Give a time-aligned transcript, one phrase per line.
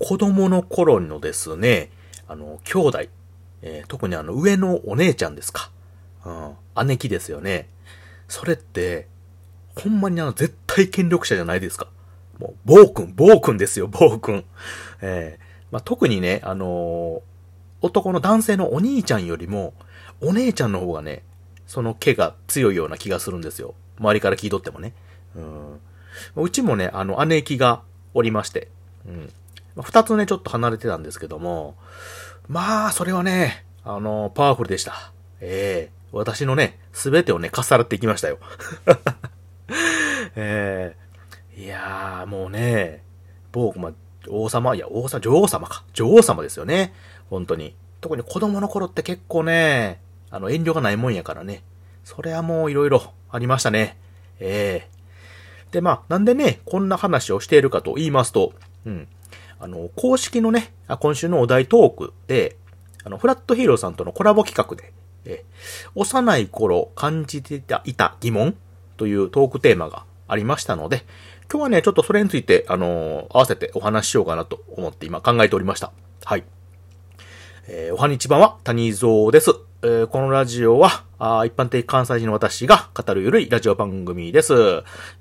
[0.00, 1.90] 子供の頃のですね、
[2.26, 2.98] あの、兄弟、
[3.62, 5.70] えー、特にあの、上のお姉ちゃんですか。
[6.24, 7.68] うん、姉貴ですよね。
[8.26, 9.08] それって、
[9.76, 11.88] ほんまにあの、絶対権力者じゃないですか。
[12.38, 14.44] もう、暴君、暴君ですよ、暴君。
[15.02, 17.20] えー、まあ、特にね、あのー、
[17.82, 19.74] 男の男性のお兄ちゃんよりも、
[20.20, 21.22] お姉ちゃんの方がね、
[21.66, 23.74] その毛が強いような気がするんですよ。
[23.98, 24.94] 周りから聞いとってもね。
[25.36, 25.80] うん。
[26.42, 27.82] うちもね、あの、姉貴が
[28.14, 28.68] おりまして。
[29.06, 29.32] うん。
[29.82, 31.76] 二つね、ちょっと離れてたんですけども、
[32.48, 35.12] まあ、それはね、あの、パワフルでした。
[35.40, 38.38] ええー、私のね、すべてをね、かっさらっていきましたよ。
[40.36, 40.94] え
[41.56, 43.02] えー、いやー、もうね、
[43.52, 43.92] 僕、ま、
[44.28, 45.84] 王様、いや、王様、女王様か。
[45.92, 46.92] 女王様ですよね。
[47.30, 47.74] 本当に。
[48.00, 51.62] 特に子供の頃って結構ね、あの、遠慮がないもんやからね。
[52.04, 53.96] それはもういろいろありましたね。
[54.40, 58.52] ええー、で、まあ、なんでね、こんな話をしているかと言いますと、
[58.86, 59.08] うん。
[59.60, 62.56] あの、公式のね、今週のお題トークで、
[63.04, 64.92] あの、フラットヒーローさんとのコラボ企画で、
[65.26, 65.44] え
[65.94, 68.56] 幼い頃感じていた疑問
[68.96, 71.04] というトークテーマがありましたので、
[71.50, 75.92] 今日はね、ちょっとそれについて、あのー、合わせてお話ししようかなと思って今考えておりました。
[76.24, 76.44] はい。
[77.68, 79.50] えー、おはにちばんは、谷蔵です。
[79.82, 84.54] えー、このラジオは、あ一般的関西人の私が語るゆるいラジオ番組です。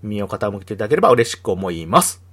[0.02, 2.29] 耳を傾けていただければ嬉しく思います。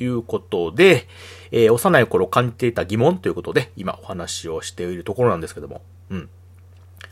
[0.00, 1.06] ということで、
[1.50, 6.30] えー、幼い頃感じていた疑問ということで、今お話をしているところなんですけども、うん。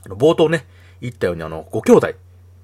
[0.06, 0.64] あの、冒頭ね、
[1.02, 2.14] 言ったようにあの、ご兄弟、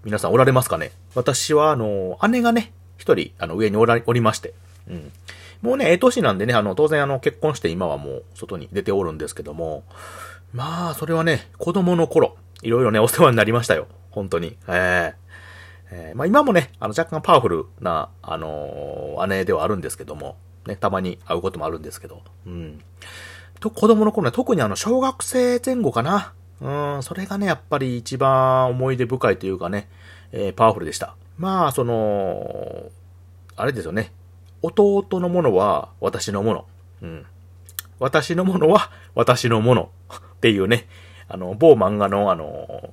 [0.02, 0.92] 皆さんおられますかね？
[1.14, 4.54] 私は、あの、姉がね、一人、あの、上におら、おりまして、
[4.88, 5.12] うん。
[5.60, 9.84] もうね、ええ年なんでね、あの、当然あの、結婚して今はもう外に出ておるんですけども、
[10.54, 13.88] まあ、それはね、子供の頃、いろいろね、お世話になりましたよ。
[14.10, 14.56] 本当に。
[14.68, 15.14] ええー、
[15.90, 22.80] えまあ今もね、あの、若干パワフルな、あのー、姉ではあるんですけども、ね、たまに会うこともあるんですけど、うん。
[23.60, 26.32] と、子供の頃ね、特にあの、小学生前後かな。
[26.60, 29.88] うん、それがね、やっぱり一番思い出深いというかね、
[30.32, 31.16] えー、パワフルでした。
[31.38, 32.90] まあ、その、
[33.56, 34.12] あれですよね。
[34.62, 36.66] 弟のものは私のもの。
[37.02, 37.26] うん。
[37.98, 39.90] 私のものは私のもの。
[40.10, 40.86] っていうね、
[41.28, 42.90] あの、某漫画のあの、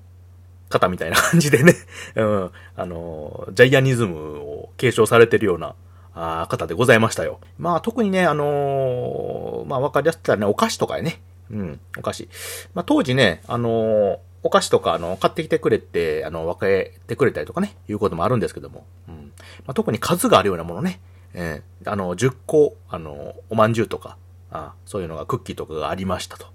[0.72, 1.76] 方みたいな感じでね、
[2.16, 5.76] うん、あの、ジャイアニズムを継承されてるような、
[6.14, 7.40] あ方でございましたよ。
[7.58, 12.30] まあ特にね、あのー、まあわかりやすくたらね、お菓子とかね、うん、お菓子。
[12.74, 19.31] まあ当時ね、あのー、お菓子とか、あの、買ってきてくれて、あの、分けてくれたりとかね、いうこともあるんですけども、うん。
[19.66, 21.00] まあ、特に数があるようなものね、
[21.34, 24.18] えー、あの、10個、あの、おまんじゅうとか、
[24.52, 26.48] あそういうのがクッキーとかがありましたと。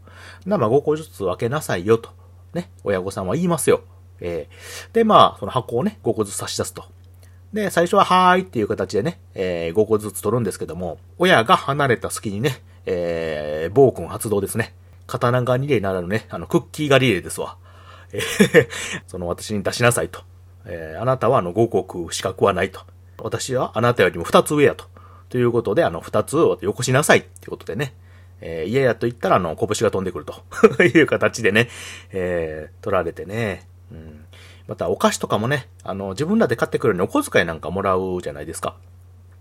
[0.45, 2.11] な、まあ5個ずつ分けなさいよと。
[2.53, 3.83] ね、親御さんは言いますよ。
[4.21, 6.85] えー、で、まあ、その箱をね、5個ずつ差し出すと。
[7.53, 14.75] で、最初ははーいっていう形でね、えー、5個ずつ取るんですけども、親が離れた隙にね、えー、暴君発動ですね。
[15.07, 17.57] 刀がリレーならぬね、あの、クッキーがリレーですわ。
[18.13, 18.69] えー、
[19.07, 20.21] その私に出しなさいと。
[20.65, 22.81] えー、あなたはあの5個食う資格はないと。
[23.19, 24.85] 私はあなたよりも2つ上やと。
[25.29, 27.95] ということで、あの、2つをよこしなさいっていうことでね。
[28.41, 30.43] えー、嫌やと言ったら、あの、拳が飛んでくると
[30.83, 31.69] いう形でね、
[32.13, 33.67] えー、取られてね。
[33.93, 34.25] うん。
[34.69, 38.77] また、お菓子とかもね、あの、自分らで買ってくるのにお小遣いなんかもらうじゃないですか。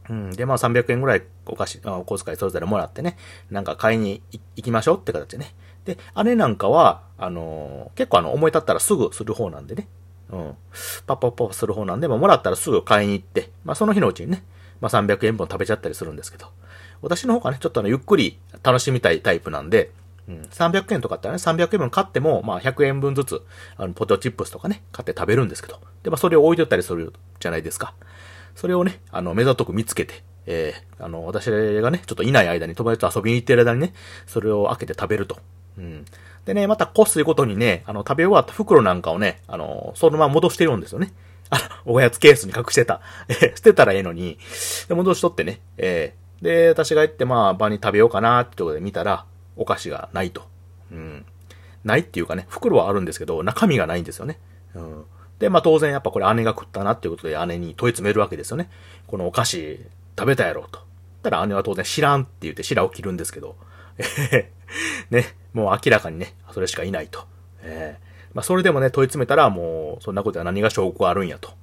[0.09, 0.31] うん。
[0.31, 3.17] で、まあ、300円ぐらいお菓子、お小遣いそれぞれもらってね、
[3.50, 5.55] なんか買いに行きましょうって形でね。
[5.85, 9.88] で、姉なんかは、あのー、結構あの、思い立ったらすぐする方なんでね。
[10.31, 10.55] うん。
[11.05, 14.44] パッパッパッする方なんで、まあ、もらったらすぐ買いに行って、まあ、その日のうちにね、
[14.81, 16.47] まあ、300円分食べちゃったりするんですけど。
[17.01, 19.91] 私の方がね、ちょっとあの、ゆっくり楽しみたいタイプなんで、
[20.28, 23.41] うん、300円とかってね、300円分買っても、まあ、100円分ずつ、
[23.78, 25.80] あの、ポテトチップスとかね、買って食べるんですけど。
[26.03, 27.94] で、まあ、それを置いとったりするじゃないですか。
[28.56, 33.94] それをね、あの、目ざとく見つけて、えー、あの、私がね、ちょっといない間に友達と遊びに行ってる間にね、
[34.25, 35.38] それを開けて食べると。
[35.78, 36.06] うん。
[36.46, 41.12] でね、またこっすいうことにね、あの、食べ終わった袋なんかをね、あの、そのまま戻してるんですよね。
[41.50, 43.02] あの、おやつケースに隠してた。
[43.30, 44.38] え捨てたらええのに、
[44.88, 50.43] で、戻しとってね、えー、で、私が行って、まあ、場に食べようかなってところで見たら、お菓子がないと。
[50.91, 51.25] うん。
[51.84, 54.40] ないっていうかね、袋はあるんですけど、中身がないんですよね。
[54.73, 55.05] うん。
[55.40, 58.69] で、まあ当然やっぱこれ姉が食ったなっていうことで姉に問い詰めるわけですよね。
[59.07, 59.79] このお菓子
[60.17, 60.79] 食べたやろと。
[61.22, 63.55] たら姉は当然知らんって言って白を切るんですけど、
[63.97, 64.52] え
[65.09, 67.25] ね、もう明らかにね、それしかいないと。
[67.61, 71.53] えー、まあそれでもね、問い詰めたらもう、そんなことは何が証拠があるんやと。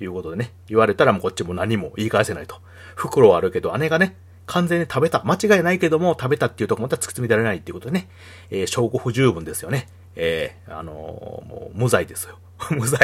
[0.00, 2.60] いうことでね、言われたらもうこっちも何も言い返せないと。
[2.94, 4.16] 袋はあるけど、姉がね、
[4.48, 5.22] 完全に食べた。
[5.24, 8.08] 間違いないけども、食べたっていうとこまた突き詰められないっていうことでね、
[8.50, 9.88] えー、証拠不十分ですよね。
[10.16, 12.38] えー、あのー、もう無罪ですよ。
[12.70, 12.98] 無罪。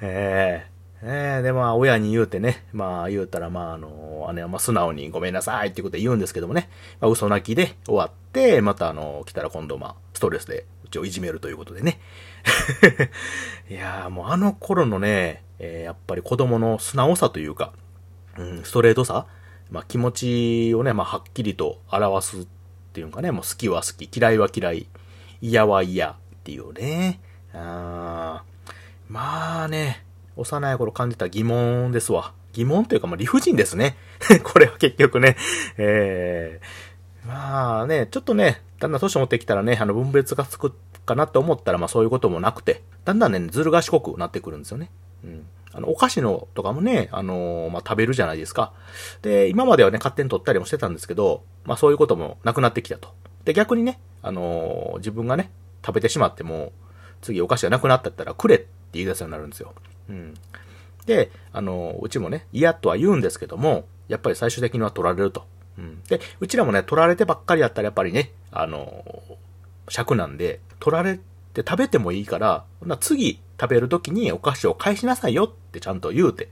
[0.00, 0.72] えー、
[1.02, 6.70] えー、で、まあ、親に言うてね、まあ、言うたら、まあ、あの、姉はまあ、素直にごめんなさいっていうことで言うんですけどもね、
[7.00, 12.00] まあ、嘘泣きで終わって、また、あの、来たら今度、まあ、ストレスで、うちをいじめるということでね。
[13.68, 17.72] いやー、もうあの頃のね、えー、やっぱり子供の素直さというか、
[18.38, 19.26] うん、ストレートさ、
[19.72, 22.46] まあ、気持ちをね、まあ、はっきりと表すっ
[22.92, 24.86] ていうかね、もう好きは好き、嫌いは嫌い、
[25.40, 26.14] 嫌は嫌っ
[26.44, 27.20] ていうね。
[27.54, 28.44] あ
[29.08, 30.04] まあね、
[30.36, 32.34] 幼い頃感じた疑問ですわ。
[32.52, 33.96] 疑問というか、まあ理不尽ですね。
[34.44, 35.38] これは結局ね。
[35.78, 40.74] えー、まあね、ちょっとね、だんだん年を持ってきたらね、あの分別がつく
[41.06, 44.90] かなって思ったら、まあそういうこともなくて、だんだんね、ずる賢くなってくるんですよね。
[45.24, 45.46] うん。
[45.74, 48.72] あの、お菓子のとかもね、あのー、まあ、食べるじゃないですか。
[49.22, 53.14] で、今まではね、勝手に取ったりもしてたんですけど、まあ、そういうこともなくなってきたと。
[53.44, 55.50] で、逆にね、あのー、自分がね、
[55.84, 56.72] 食べてしまっても、
[57.22, 59.74] 次お菓子がなくなったったらくれって言い出すようになるんですよ。
[60.08, 60.34] うん。
[61.06, 65.46] で、あの、うちもね、嫌とは言うんですけども、やっぱり最終的には取られると。
[65.78, 66.02] うん。
[66.04, 69.04] で、うちらもね、取られてばっかりやったらやっぱりね、あの、
[69.88, 71.18] 尺なんで、取られ
[71.54, 76.48] て食べてもいいから、な次食べるときにお菓子を返しなさいよってちゃんと言うて、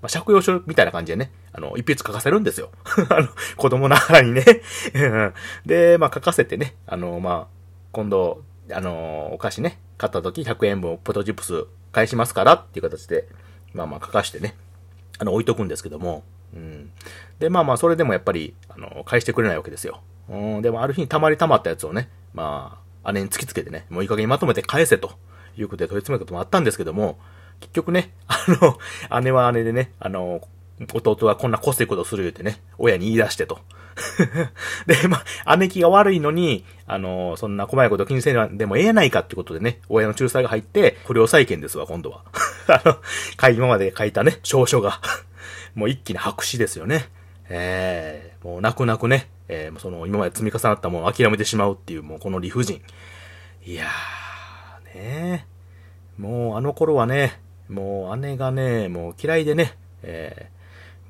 [0.00, 2.70] まあ、借用書みたいな感じでね、あの、一筆書かせるんですよ。
[3.10, 4.44] あの、子供ながらにね。
[5.66, 7.46] で、まあ、書かせてね、あの、まあ、
[7.90, 13.26] 今度、あの、お菓子ね、買った時100円分ポテトチップス返しますからっていう形で、
[13.74, 14.54] まあまあ書かしてね、
[15.18, 16.22] あの、置いとくんですけども、
[16.54, 16.90] うん。
[17.40, 20.00] で、まあまあ、それでもやっぱり、あの、返してくれないわけですよ。
[20.28, 25.12] うん、でもある日に溜まり溜まったやつをね、まあ、姉に突きつけてね、もういい加減にまとめて返せと
[25.56, 27.18] いうことで問い詰めることもあったんですけども、
[27.60, 28.36] 結局ね、 あ
[29.10, 30.46] の、姉は姉でね、あの、
[30.92, 33.60] 弟がこんなこせいことする言うてね、親に言い出してと。
[34.86, 42.24] で、まあ、姉貴が悪いのに、あの、そんな細いこと気にせんでもええやないかってことでね、親の仲裁が入って、不良債権ですわ、今度は。
[42.68, 45.00] あの、今まで書いたね、証書が
[45.74, 47.08] もう一気に白紙ですよね。
[47.48, 52.80] えー、もう泣く泣くね、えー、その今まで積み重なったものを諦めてしまうっていう、もうこの理不尽。
[53.64, 54.21] いやー、
[54.94, 55.46] ね
[56.18, 60.50] もうあの頃はね、もう姉がね、もう嫌いでね、え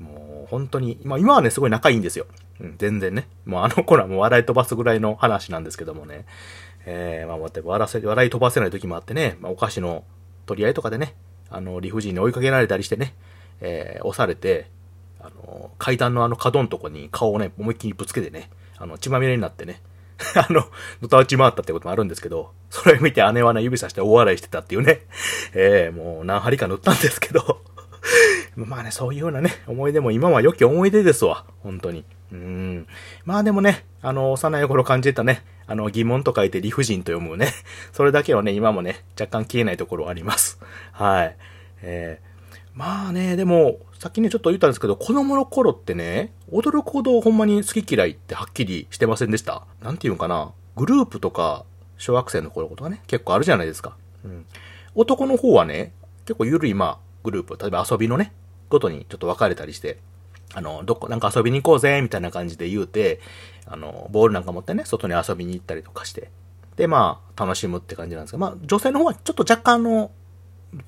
[0.00, 2.26] ー、もう本当に、まあ今はね、すごい仲いいんですよ。
[2.60, 3.26] うん、全然ね。
[3.44, 6.24] もうあの頃はもう笑い飛ばすぐらいの話なんですけどもね。
[6.84, 10.04] えー、まあ、笑せ、笑い飛ばせない時もあってね、まあお菓子の
[10.46, 11.14] 取り合いとかでね、
[11.50, 13.14] あの、理不尽に追いかけられたりしてね、
[13.60, 14.68] えー、押されて、
[15.20, 19.80] あの、階段のあの角のとこに顔をね、思いっきりぶつけてね、あの、血まみれになってね、
[20.36, 20.66] あの、
[21.00, 25.00] のたうち回ったってこともあるんですけど、それを見て姉はね、指さして大笑いしてたっていうね、
[25.54, 27.62] えー、もう何針か塗ったんですけど、
[28.56, 32.04] まあね、そういうようなね、思い出も今は良き思い出ですわ、本当に。
[32.32, 32.86] うん。
[33.24, 37.52] まあでもね、あの、幼い頃感じたね、あの、疑問と書いて理不尽と読むね、
[37.92, 40.58] それだけはね、今もね、若干消えないところあります。
[40.92, 41.36] はい。
[41.82, 42.31] えー、
[42.74, 49.64] まあね、でも、さっきね、ちょっと言ったんですけど、子供の頃ってね、驚くほどほんまに好き嫌いってはっきりしてませんでした？
[49.82, 50.52] なんていうのかな？
[50.76, 51.64] グループとか、
[51.98, 53.96] 小学生の頃とかね、結構あるじゃないですか。
[54.24, 54.46] うん。
[54.94, 55.92] 男の方はね、
[56.24, 58.32] 結構ゆるい、まあ、グループ、例えば遊びのね、
[58.70, 59.98] ごとにちょっと分かれたりして、
[60.54, 63.20] あの、どこ、なんか遊びに行こうぜ、みたいな感じで言うて、
[63.66, 66.30] あの、ボールなんか持ってね、外に遊びに行ったりとかして、
[66.76, 70.10] で、まあ、楽しむって感じなんですが、まあ、女性の方はちょっと若干の、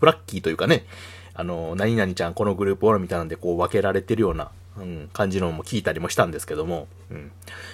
[0.00, 0.86] ブラッキーというかね、
[1.34, 7.32] あの、何々ちゃんこのグループおるみたいなんでこう分けられてるような、うん、感じのも聞いたりもしたんですけども、うん。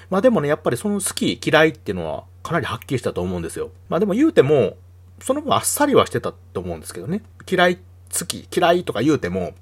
[0.08, 3.70] まあでもね、やっぱりその好き、嫌いっていうのはかなりはっきりしたと思うんですよ。
[3.88, 4.76] まあでも言うても、
[5.20, 7.22] その分あっさりはしてたと思うんですけどね。
[7.50, 9.52] 嫌い、好き、嫌いとか言うても、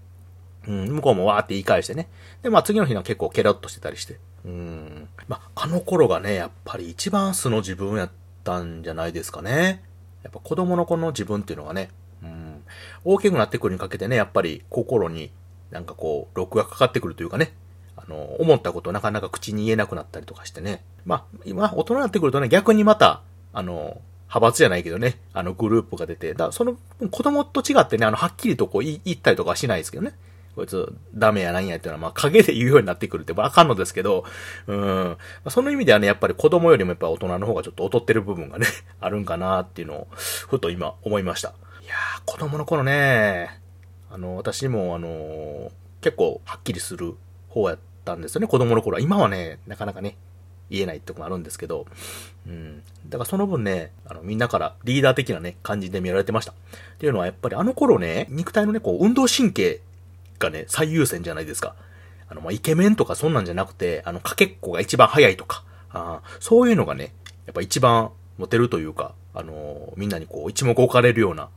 [0.67, 2.09] うん、向こうもわーって言い返してね。
[2.43, 4.19] で、まあ次の日は結構ケロッとしてたりして。
[4.45, 5.09] うん。
[5.27, 8.11] まあ、あの頃がね、やっぱり一番素の自分やっ
[8.45, 9.83] たんじゃないですかね。
[10.23, 11.91] やっぱ子供の子の自分っていうのがね、
[13.11, 15.31] 大きくなってくるにかけてね、やっぱり心に
[15.71, 17.53] なんかこう、録がかかってくるというかね。
[17.97, 20.85] あの、思ったことをなかなか口に言えなくなったりとかしてね。
[21.07, 23.23] まあ、今、大人になってくるとね、逆にまた、
[23.55, 26.77] あの、派閥じゃないけどね、あのグループが出て、だその
[27.11, 30.13] 子供と違ってね、あの、はっきりとこう言ったりとかはしないですけどね。
[30.55, 34.25] こいつダメやなんやっていうのは、まあ影で言うようになってくるってわかんのですけど、
[34.67, 35.51] うんま。
[35.51, 38.67] その意味ではね、やっぱり子供よりもやっぱ大人の方がちょっと劣ってる部分がね、
[39.01, 41.55] あるんかなっていうのを、ふと今思いました。
[41.89, 43.61] やー、子供の頃ね、
[44.11, 47.15] あの、私もあの、結構はっきりする
[47.49, 49.01] 方やったんですよね、子供の頃は。
[49.01, 50.17] 今はね、なかなかね、
[50.71, 51.87] 言えないってこともあるんですけど、
[52.47, 52.83] うん。
[53.09, 56.53] だからその分ね、あの、みんなからリーダー的なね、感じで見られてました。
[56.53, 56.55] っ
[56.99, 59.81] ていうのはやっぱりあの頃ね、肉体のね、こう、運動神経
[60.39, 61.75] がね、最優先じゃないですか。
[62.29, 67.15] あの、まあ、イケメンとかそんなんじゃなくて、あの、かけっこが一番早いとか、あそういうのがね、
[67.47, 71.49] やっぱ一番モテるというか、あのー、みんなにこう、一目置かれるような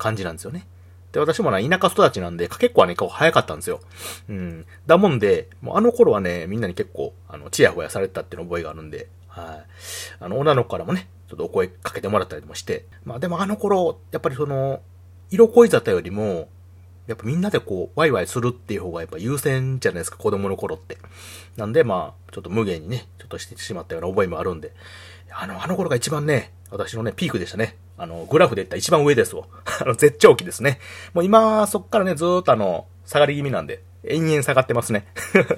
[0.00, 0.66] 感じなんですよね。
[1.12, 3.80] で、私もな、田舎育ちなんで、かけっこはね、結構早かったんですよ。
[4.28, 4.66] うん。
[4.86, 10.24] だもんで、もうあの頃はね、みんなに結構、あの、チヤホヤされてたっていうの覚えがあるんで、はい。
[10.24, 14.80] あの、女の子からもね、ちょっとお声かけてもらったりもして、まあでもあの頃、やっぱりその、
[15.30, 16.48] 色恋沙汰よりも、
[17.06, 20.96] やっぱみんなでこう、ワイワイするっていう方がやっぱ優先じゃないですか、子供の頃って。
[21.56, 24.72] なんでまあ、ちょっと無限にね、ちょっとしてしまったような覚えもあるんで、
[25.32, 27.76] あの、あの頃が一番ね、私のね、ピークでしたね。
[27.98, 29.44] あの、グラフで言ったら一番上ですわ。
[29.80, 30.78] あの、絶頂期ですね。
[31.12, 35.06] もう今、そっからね、ずーっとあの、下がり気味なんで、延々下がってますね。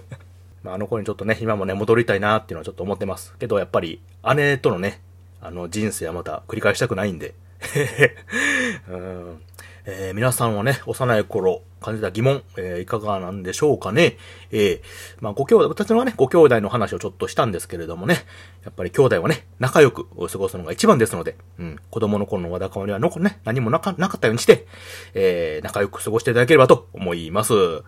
[0.63, 3.35] まあ、あの子にちょっとね、今もね、戻りたいなっていうのはちょっと思ってます。
[3.39, 4.01] けど、やっぱり、
[4.35, 5.01] 姉とのね、
[5.41, 7.35] あの、人生はまた繰り返したくないんで。
[8.89, 9.43] うん
[9.85, 14.17] えー、皆さんはね、幼い頃感じた疑問、えー、いかがなんでしょうかね。
[14.51, 14.81] えー、
[15.21, 18.25] まあ、ご兄弟、私のはね、ご兄弟の話をちょっとしたんですけれどもね、
[18.65, 24.67] やっぱり兄弟はね、仲良く過ごすのが一番ですので、うん、子供の頃のわだかまりはのこね、何もなか、なかったようにして、
[25.15, 27.55] えー、仲良く過ごしていただければと思います。
[27.55, 27.83] は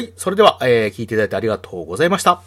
[0.00, 2.42] い、それでは、えー、聞いていただいてありがとうございました。